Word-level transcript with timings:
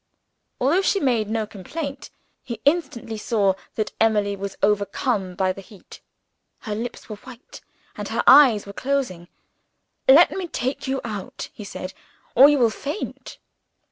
Although 0.59 0.81
she 0.81 0.99
made 0.99 1.29
no 1.29 1.45
complaint, 1.45 2.09
he 2.41 2.59
instantly 2.65 3.19
saw 3.19 3.53
that 3.75 3.91
Emily 4.01 4.35
was 4.35 4.57
overcome 4.63 5.35
by 5.35 5.53
the 5.53 5.61
heat. 5.61 6.01
Her 6.61 6.73
lips 6.73 7.07
were 7.07 7.17
white, 7.17 7.61
and 7.95 8.07
her 8.07 8.23
eyes 8.25 8.65
were 8.65 8.73
closing. 8.73 9.27
"Let 10.07 10.31
me 10.31 10.47
take 10.47 10.87
you 10.87 11.01
out," 11.03 11.49
he 11.53 11.63
said, 11.63 11.93
"or 12.33 12.49
you 12.49 12.57
will 12.57 12.71
faint." 12.71 13.37